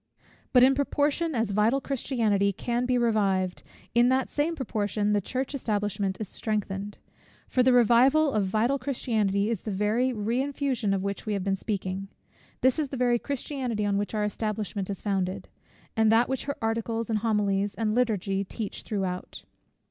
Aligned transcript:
But 0.51 0.63
in 0.63 0.73
proportion 0.73 1.35
as 1.35 1.51
vital 1.51 1.79
Christianity 1.79 2.51
can 2.51 2.87
be 2.87 2.97
revived, 2.97 3.61
in 3.93 4.09
that 4.09 4.29
same 4.29 4.55
proportion 4.55 5.13
the 5.13 5.21
church 5.21 5.53
establishment 5.53 6.17
is 6.19 6.27
strengthened; 6.27 6.97
for 7.47 7.61
the 7.61 7.71
revival 7.71 8.31
of 8.31 8.47
vital 8.47 8.79
Christianity 8.79 9.47
is 9.47 9.61
the 9.61 9.69
very 9.69 10.09
reinfusion 10.11 10.95
of 10.95 11.03
which 11.03 11.27
we 11.27 11.33
have 11.33 11.43
been 11.43 11.55
speaking. 11.55 12.07
This 12.61 12.79
is 12.79 12.89
the 12.89 12.97
very 12.97 13.19
Christianity 13.19 13.85
on 13.85 13.99
which 13.99 14.15
our 14.15 14.23
establishment 14.23 14.89
is 14.89 15.03
founded; 15.03 15.49
and 15.95 16.11
that 16.11 16.27
which 16.27 16.45
her 16.45 16.55
Articles, 16.63 17.11
and 17.11 17.19
Homilies, 17.19 17.75
and 17.75 17.93
Liturgy, 17.93 18.43
teach 18.43 18.81
throughout. 18.81 19.43